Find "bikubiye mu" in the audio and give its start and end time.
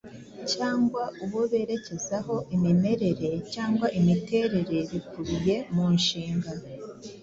4.91-5.85